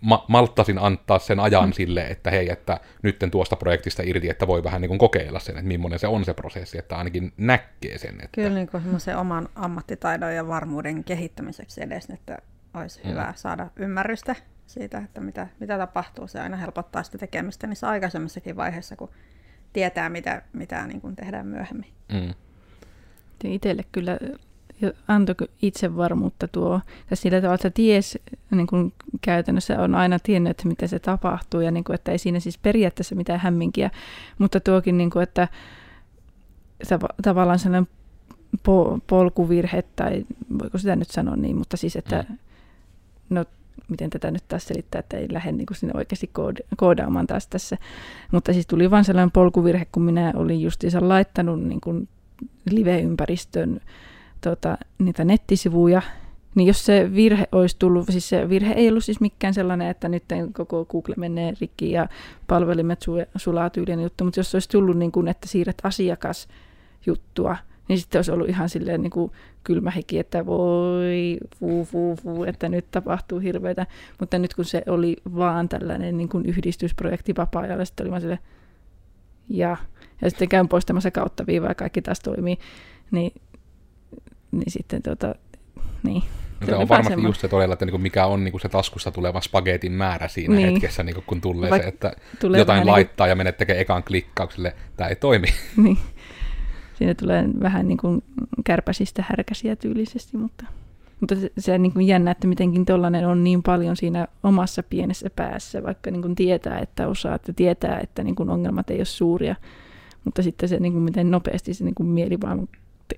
[0.00, 1.72] ma- malttasin antaa sen ajan mm.
[1.72, 5.56] sille, että hei, että nytten tuosta projektista irti, että voi vähän niin kuin kokeilla sen,
[5.56, 8.14] että millainen se on se prosessi, että ainakin näkee sen.
[8.14, 8.28] Että...
[8.32, 8.82] Kyllä niin kuin
[9.16, 12.38] oman ammattitaidon ja varmuuden kehittämiseksi edes, että
[12.74, 13.10] olisi mm.
[13.10, 16.26] hyvä saada ymmärrystä siitä, että mitä, mitä tapahtuu.
[16.26, 19.10] Se aina helpottaa sitä tekemistä niissä aikaisemmassakin vaiheessa, kun
[19.72, 21.92] tietää, mitä, mitä niin kuin tehdään myöhemmin.
[22.12, 22.34] Mm.
[23.44, 24.18] Itselle kyllä
[25.08, 28.18] antoi itsevarmuutta tuo, ja sillä tavalla, että ties
[28.50, 32.18] niin kuin käytännössä on aina tiennyt, että miten se tapahtuu, ja niin kuin, että ei
[32.18, 33.90] siinä siis periaatteessa mitään hämminkiä,
[34.38, 35.48] mutta tuokin, niin kuin, että
[37.22, 37.88] tavallaan sellainen
[38.62, 40.26] po, polkuvirhe, tai
[40.58, 42.38] voiko sitä nyt sanoa niin, mutta siis, että mm.
[43.30, 43.44] no
[43.88, 46.30] miten tätä nyt taas selittää, että ei lähde niin kuin sinne oikeasti
[46.76, 47.76] koodaamaan taas tässä.
[48.32, 52.08] Mutta siis tuli vain sellainen polkuvirhe, kun minä olin justiinsa laittanut niin kuin
[52.70, 53.80] live-ympäristön
[54.40, 56.02] tota, niitä nettisivuja,
[56.54, 60.08] niin jos se virhe olisi tullut, siis se virhe ei ollut siis mikään sellainen, että
[60.08, 62.08] nyt koko Google menee rikki ja
[62.46, 63.04] palvelimet
[63.36, 67.56] sulaa tyylinen juttu, mutta jos olisi tullut niin kuin, että siirret asiakasjuttua,
[67.88, 69.32] niin sitten olisi ollut ihan silleen niin kuin
[69.64, 73.86] kylmä hiki, että voi, fuu, fuu, fuu, että nyt tapahtuu hirveitä.
[74.20, 78.40] Mutta nyt kun se oli vaan tällainen niin kuin yhdistysprojekti vapaa-ajalla, sitten oli vaan silleen,
[79.48, 79.76] ja,
[80.22, 82.58] ja sitten käyn poistamassa kautta viivaa ja kaikki taas toimii,
[83.10, 83.32] niin,
[84.50, 85.34] niin sitten tota,
[86.02, 86.22] niin.
[86.66, 89.92] Se on varmasti just se todella, että niinku mikä on niinku se taskusta tuleva spagetin
[89.92, 90.70] määrä siinä niin.
[90.70, 93.30] hetkessä, niinku kun tulee Vaik- se, että tulee jotain laittaa niin...
[93.30, 95.48] ja menet tekemään ekan klikkaukselle, tämä ei toimi.
[95.76, 95.98] Niin.
[96.98, 98.24] Siinä tulee vähän niin kuin
[98.64, 100.64] kärpäsistä härkäsiä tyylisesti, mutta,
[101.20, 104.82] mutta se, se on niin kuin jännä, että mitenkin tuollainen on niin paljon siinä omassa
[104.82, 108.98] pienessä päässä, vaikka niin kuin tietää, että osaa, että tietää, että niin kuin ongelmat ei
[108.98, 109.56] ole suuria,
[110.24, 112.68] mutta sitten se, niin kuin miten nopeasti se niin kuin mieli vaan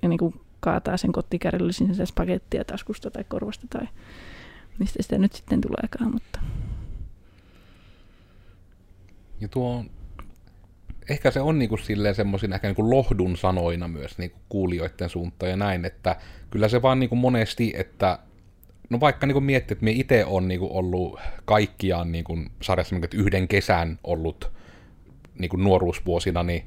[0.09, 3.87] niin kuin kaataa sen kottikärryllisen sen spagettia taskusta tai korvasta tai
[4.79, 6.13] mistä sitä nyt sitten tuleekaan.
[6.13, 6.41] Mutta.
[9.41, 9.85] Ja tuo
[11.11, 15.57] ehkä se on niinku silleen semmoisina ehkä niinku lohdun sanoina myös niinku kuulijoiden suuntaan ja
[15.57, 16.17] näin, että
[16.51, 18.19] kyllä se vaan niinku monesti, että
[18.91, 23.49] no vaikka niinku miettii, että me itse on niinku ollut kaikkiaan niinku sarjassa niinku, yhden
[23.49, 24.51] kesän ollut
[25.39, 26.65] niinku nuoruusvuosina niin,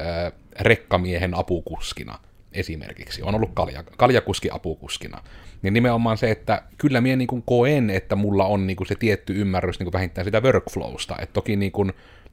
[0.00, 2.18] äh, rekkamiehen apukuskina
[2.52, 3.22] esimerkiksi.
[3.22, 5.22] On ollut kalja, kaljakuski apukuskina.
[5.62, 9.78] Niin nimenomaan se, että kyllä minä niin koen, että mulla on niin se tietty ymmärrys
[9.78, 11.16] niin vähintään sitä workflowsta.
[11.18, 11.92] Et toki niin kuin,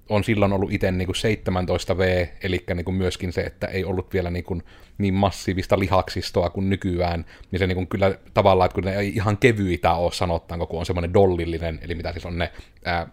[0.10, 4.44] on silloin ollut itse niin 17V, eli niin myöskin se, että ei ollut vielä niin,
[4.44, 4.64] kuin
[4.98, 9.16] niin massiivista lihaksistoa kuin nykyään, niin se niin kuin kyllä tavallaan, että kun ne ei
[9.16, 12.52] ihan kevyitä ole sanottaanko, kun on semmoinen dollillinen, eli mitä siis on ne,
[12.86, 13.08] ää,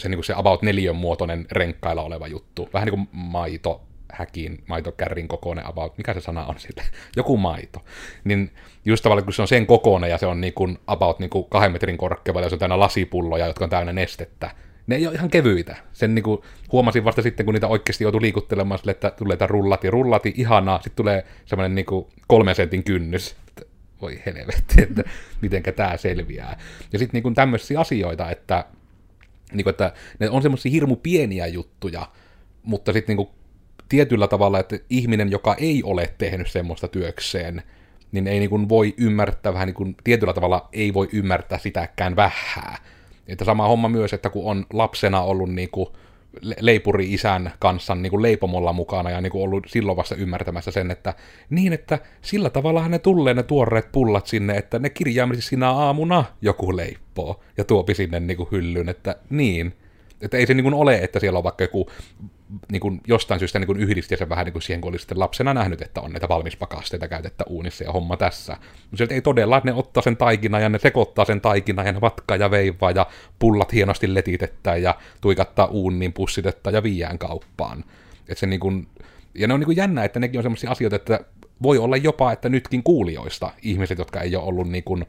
[0.00, 4.64] se, niin kuin se about neljön muotoinen renkkailla oleva juttu, vähän niin kuin maito, häkin,
[4.66, 6.82] maitokärrin kokoinen about, mikä se sana on sille,
[7.16, 7.84] joku maito,
[8.24, 8.50] niin
[8.84, 11.46] just tavallaan kun se on sen kokoinen ja se on niin kuin about niin kuin
[11.50, 14.50] kahden metrin korkeudella ja se on täynnä lasipulloja, jotka on täynnä nestettä,
[14.88, 15.76] ne ei ole ihan kevyitä.
[15.92, 19.46] Sen niin kuin huomasin vasta sitten, kun niitä oikeasti joutui liikuttelemaan sille, että tulee tämä
[19.46, 23.36] rullati, rullati, ihanaa, sitten tulee semmoinen niin kuin kolmen sentin kynnys.
[24.00, 25.02] Voi helvetti, että
[25.42, 26.58] mitenkä tämä selviää.
[26.92, 28.64] Ja sitten niin tämmöisiä asioita, että,
[29.52, 32.08] niin kuin, että ne on semmoisia hirmu pieniä juttuja,
[32.62, 33.28] mutta sitten niin
[33.88, 37.62] tietyllä tavalla, että ihminen, joka ei ole tehnyt semmoista työkseen,
[38.12, 42.16] niin ei niin kuin voi ymmärtää vähän niin kuin, tietyllä tavalla ei voi ymmärtää sitäkään
[42.16, 42.78] vähää.
[43.28, 45.88] Että sama homma myös, että kun on lapsena ollut niin kuin
[46.60, 51.14] leipuri-isän kanssa niin kuin leipomolla mukana ja niin kuin ollut silloin vasta ymmärtämässä sen, että
[51.50, 56.24] niin, että sillä tavalla ne tulee ne tuoreet pullat sinne, että ne kirjaimellisesti sinä aamuna
[56.42, 59.74] joku leippoo ja tuopi sinne niin kuin hyllyn, että niin.
[60.20, 61.90] Että ei se niin kuin ole, että siellä on vaikka joku
[62.72, 65.18] niin kuin jostain syystä niin kuin yhdisti sen vähän niin kuin siihen, kun oli sitten
[65.18, 68.52] lapsena nähnyt, että on näitä valmispakasteita käytettä uunissa ja homma tässä.
[68.52, 72.00] Mutta sieltä ei todella, ne ottaa sen taikina ja ne sekoittaa sen taikina ja ne
[72.00, 73.06] vatkaa ja veivaa ja
[73.38, 77.84] pullat hienosti letitettä ja tuikattaa uuniin, pussitettaa ja viiään kauppaan.
[78.20, 78.88] Että se niin kuin,
[79.34, 81.20] ja ne on niin kuin jännä, että nekin on sellaisia asioita, että
[81.62, 85.06] voi olla jopa, että nytkin kuulijoista ihmiset, jotka ei ole ollut niin kuin,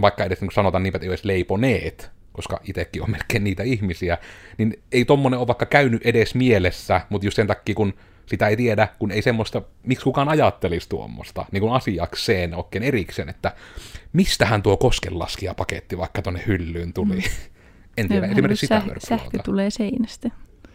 [0.00, 3.62] vaikka edes niin sanotaan niin, että ei ole edes leiponeet, koska itsekin on melkein niitä
[3.62, 4.18] ihmisiä,
[4.58, 7.94] niin ei tommonen ole vaikka käynyt edes mielessä, mutta just sen takia, kun
[8.26, 13.28] sitä ei tiedä, kun ei semmoista, miksi kukaan ajattelisi tuommoista, niin kuin asiakseen oikein erikseen,
[13.28, 13.52] että
[14.12, 17.16] mistähän tuo koskenlaskijapaketti vaikka tonne hyllyyn tuli.
[17.16, 17.22] Mm.
[17.96, 20.30] En tiedä, no, esimerkiksi sitä säh- Sähkö tulee seinästä.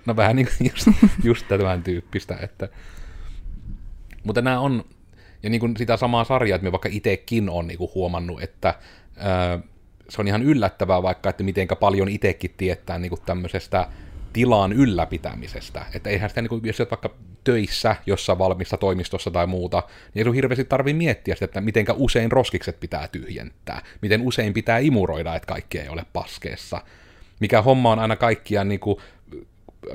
[0.05, 0.87] No vähän niin kuin just,
[1.23, 2.69] just tämän tyyppistä, että...
[4.23, 4.85] Mutta nämä on,
[5.43, 8.73] ja niin kuin sitä samaa sarjaa, että me vaikka itsekin on niin kuin huomannut, että
[9.17, 9.59] ää,
[10.09, 13.87] se on ihan yllättävää vaikka, että mitenkä paljon itsekin tietää niin kuin tämmöisestä
[14.33, 15.85] tilaan ylläpitämisestä.
[15.93, 17.09] Että eihän sitä, niin kuin, jos olet vaikka
[17.43, 21.93] töissä jossain valmissa toimistossa tai muuta, niin ei sun hirveästi tarvi miettiä sitä, että mitenkä
[21.93, 26.81] usein roskikset pitää tyhjentää, miten usein pitää imuroida, että kaikki ei ole paskeessa.
[27.39, 28.97] Mikä homma on aina kaikkiaan niin kuin,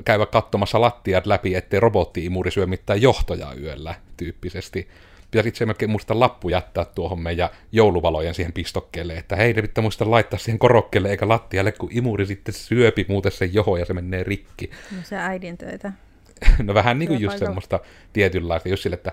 [0.05, 4.87] käydä katsomassa lattiat läpi, ettei robotti-imuri syö mitään johtoja yöllä tyyppisesti
[5.31, 9.81] pitäisi itse melkein muista lappu jättää tuohon meidän jouluvalojen siihen pistokkeelle, että hei, ne pitää
[9.81, 13.93] muista laittaa siihen korokkeelle eikä lattialle, kun imuri sitten syöpi muuten sen joho ja se
[13.93, 14.71] menee rikki.
[14.95, 15.91] No se äidin töitä.
[16.63, 17.79] no vähän niin kuin just semmoista
[18.13, 19.11] tietynlaista, just sille, että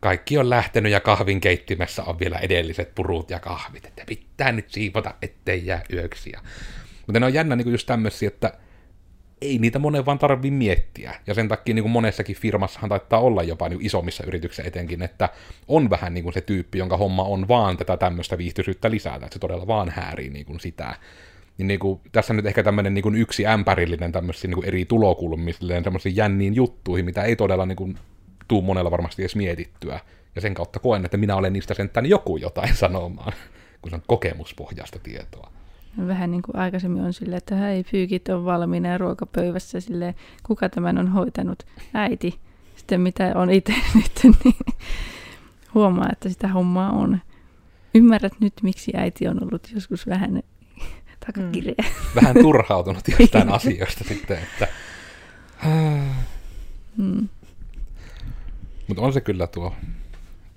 [0.00, 4.70] kaikki on lähtenyt ja kahvin keittimessä on vielä edelliset purut ja kahvit, että pitää nyt
[4.70, 6.32] siivota, ettei jää yöksi.
[7.06, 8.52] Mutta ne on jännä niin kuin just tämmöisiä, että
[9.42, 11.14] ei niitä monen vaan tarvi miettiä.
[11.26, 15.28] Ja sen takia niin kuin monessakin firmassahan taittaa olla jopa niin isommissa yrityksissä etenkin, että
[15.68, 19.32] on vähän niin kuin se tyyppi, jonka homma on vaan tätä tämmöistä viihtyisyyttä lisätä, että
[19.32, 20.94] se todella vaan häärii niin kuin sitä.
[21.58, 25.82] Niin, niin kuin, tässä nyt ehkä tämmöinen niin kuin yksi ämpärillinen tämmöisiin niin eri tulokulmille,
[25.82, 27.98] semmoisiin jänniin juttuihin, mitä ei todella niin kuin,
[28.48, 30.00] tuu monella varmasti edes mietittyä.
[30.34, 33.32] Ja sen kautta koen, että minä olen niistä sentään joku jotain sanomaan,
[33.82, 35.59] kun se on kokemuspohjaista tietoa.
[36.06, 40.68] Vähän niin kuin aikaisemmin on silleen, että hei, pyykit on valmiina ja ruokapöydässä, sille kuka
[40.68, 41.66] tämän on hoitanut?
[41.94, 42.40] Äiti.
[42.76, 44.56] Sitten mitä on itse nyt, niin
[45.74, 47.20] huomaa, että sitä hommaa on.
[47.94, 50.42] Ymmärrät nyt, miksi äiti on ollut joskus vähän
[51.26, 51.74] takakireä.
[51.78, 52.20] Mm.
[52.22, 54.68] Vähän turhautunut jostain asioista sitten, että...
[56.96, 57.28] mm.
[58.88, 59.74] Mutta on se kyllä tuo...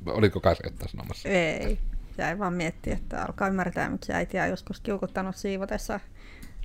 [0.06, 1.30] Oliko kai se jotain sanomassa?
[1.30, 1.80] Ei
[2.18, 6.00] jäi vaan miettiä, että alkaa ymmärtää, miksi äiti on joskus kiukuttanut siivotessa.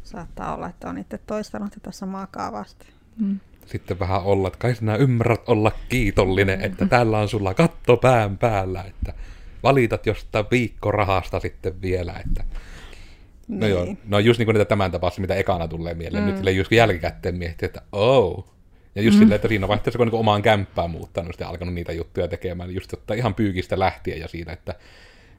[0.05, 2.87] Saattaa olla, että on itse toistanut tätä samaa kaavasta.
[3.21, 3.41] Mm.
[3.67, 8.39] Sitten vähän olla, että kai sinä ymmärrät olla kiitollinen, että täällä on sulla katto pään
[8.39, 9.15] päällä, että
[9.63, 12.45] valitat jostain viikkorahasta sitten vielä, että
[13.49, 13.71] No niin.
[13.71, 16.25] joo, no just niin kuin niitä tämän tapauksia, mitä ekana tulee mieleen.
[16.25, 16.31] Mm.
[16.31, 18.55] Nyt just jälkikäteen miettiä, että oh.
[18.95, 19.19] Ja just mm.
[19.19, 22.93] silleen, että siinä vaihteessa kun niin omaan kämppään muuttanut ja alkanut niitä juttuja tekemään, just
[22.93, 24.75] ottaa ihan pyykistä lähtien ja siitä, että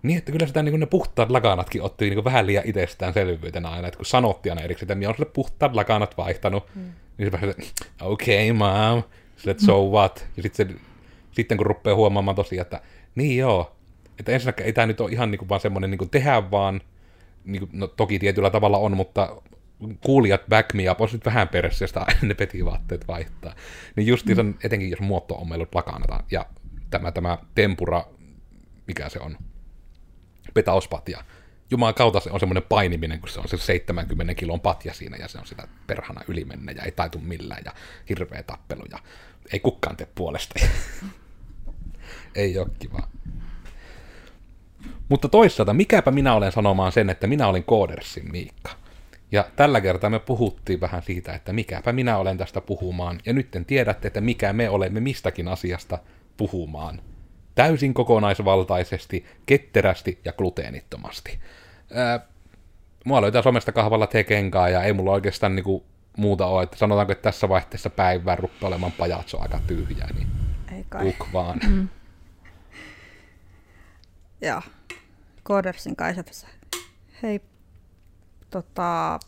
[0.04, 3.98] niin, että kyllä sitä niin ne puhtaat lakanatkin otti niin vähän liian itsestäänselvyytenä aina, että
[3.98, 6.82] kun sanottiin aina erikseen, että minä olen sille puhtaat lakanat vaihtanut, mm.
[7.18, 7.54] niin se vähän
[8.02, 9.04] okei okay, mom,
[9.38, 10.76] sille, so what, ja sitten, se,
[11.32, 12.82] sitten kun rupeaa huomaamaan tosiaan, että
[13.16, 13.76] niin joo,
[14.20, 16.82] että ensinnäkin ei tämä nyt ole ihan niin kuin vaan semmoinen niin kuin tehdä vaan,
[17.46, 19.42] niin kuin, no toki tietyllä tavalla on, mutta
[20.06, 23.56] kuulijat back me up, on sitten vähän perseestä ne petivaatteet vaihtaa.
[23.96, 24.54] Niin justiinsa, mm.
[24.64, 26.46] etenkin jos muotto on meillä lakanata, ja
[26.90, 28.04] tämä, tämä tempura,
[28.88, 29.38] mikä se on,
[30.54, 31.24] petauspatja.
[31.72, 35.28] Jumalan kautta se on semmoinen painiminen, kun se on se 70 kilon patja siinä ja
[35.28, 37.74] se on sitä perhana ylimennä ja ei taitu millään ja
[38.10, 39.00] hirveä tappelu ja
[39.54, 40.60] ei kukaan tee puolesta.
[42.36, 43.08] ei ole kiva.
[45.10, 48.72] Mutta toisaalta, mikäpä minä olen sanomaan sen, että minä olin Koodersin Miikka.
[49.32, 53.20] Ja tällä kertaa me puhuttiin vähän siitä, että mikäpä minä olen tästä puhumaan.
[53.26, 56.00] Ja nyt tiedätte, että mikä me olemme mistäkin asiasta
[56.38, 57.02] puhumaan
[57.60, 61.40] täysin kokonaisvaltaisesti, ketterästi ja gluteenittomasti.
[61.94, 62.20] Ää,
[63.06, 65.86] mua löytää somesta kahvalla tekenkaa ja ei mulla oikeastaan niinku
[66.18, 70.28] muuta ole, että sanotaanko, että tässä vaihteessa päivää rupeaa olemaan pajatso aika tyhjää, niin
[70.76, 71.08] ei kai.
[71.08, 71.60] uk vaan.
[71.68, 71.88] Mm.
[74.48, 74.62] Joo,
[75.44, 76.48] Koodersin Kaisa tässä.
[77.24, 77.42] Hei,
[78.50, 79.20] tota,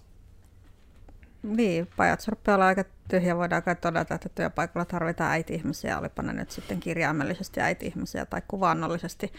[1.44, 3.38] niin, pajat rupeaa olla aika tyhjä.
[3.38, 9.34] Voidaan kai todeta, että työpaikalla tarvitaan äiti-ihmisiä, olipa ne nyt sitten kirjaimellisesti äiti-ihmisiä tai kuvannollisesti.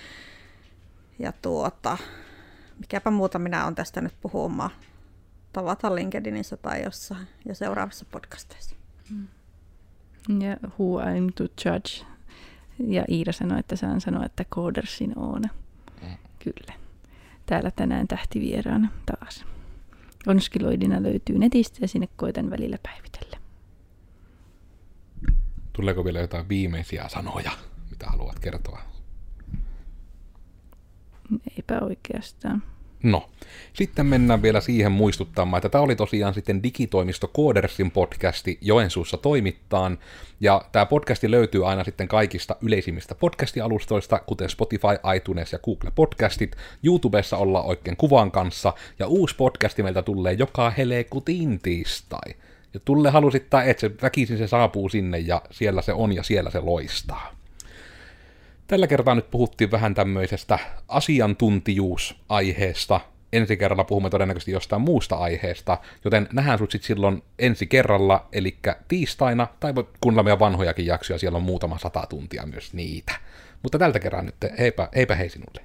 [1.18, 1.98] Ja tuota,
[2.78, 4.70] mikäpä muuta minä on tästä nyt puhumaan.
[5.52, 8.76] Tavata LinkedInissä tai jossain ja seuraavassa podcasteissa.
[9.10, 9.26] Mm.
[10.40, 12.06] Ja who I'm to judge.
[12.78, 15.42] Ja Iira sanoi, että saan sanoa, että koodersin on.
[16.02, 16.16] Mm.
[16.38, 16.72] Kyllä.
[17.46, 19.44] Täällä tänään tähtivieraana taas.
[20.26, 23.41] Onskiloidina löytyy netistä ja sinne koitan välillä päivitellä.
[25.72, 27.50] Tuleeko vielä jotain viimeisiä sanoja,
[27.90, 28.80] mitä haluat kertoa?
[31.56, 32.62] Eipä oikeastaan.
[33.02, 33.30] No,
[33.72, 39.98] sitten mennään vielä siihen muistuttamaan, että tämä oli tosiaan sitten digitoimisto Koodersin podcasti Joensuussa toimittaan,
[40.40, 46.56] ja tämä podcasti löytyy aina sitten kaikista yleisimmistä podcastialustoista, kuten Spotify, iTunes ja Google Podcastit.
[46.84, 52.34] YouTubessa ollaan oikein kuvan kanssa, ja uusi podcasti meiltä tulee joka helekutin tiistai.
[52.74, 56.50] Ja tulle halusittaa, että se väkisin se saapuu sinne, ja siellä se on, ja siellä
[56.50, 57.32] se loistaa.
[58.66, 60.58] Tällä kertaa nyt puhuttiin vähän tämmöisestä
[60.88, 63.00] asiantuntijuusaiheesta.
[63.32, 68.58] Ensi kerralla puhumme todennäköisesti jostain muusta aiheesta, joten nähdään sut sitten silloin ensi kerralla, eli
[68.88, 73.12] tiistaina, tai voit kuunnella meidän vanhojakin jaksoja, siellä on muutama sata tuntia myös niitä.
[73.62, 75.60] Mutta tältä kerran nyt heipä, heipä hei sinulle.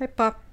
[0.00, 0.43] Heippa!